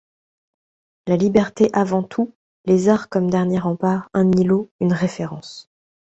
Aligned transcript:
La 1.05 1.15
liberté 1.15 1.69
avant 1.73 2.01
tout, 2.01 2.33
les 2.65 2.89
arts 2.89 3.07
comme 3.07 3.29
dernier 3.29 3.59
rempart, 3.59 4.09
un 4.15 4.31
ilot, 4.31 4.71
une 4.79 4.93
référence. 4.93 5.69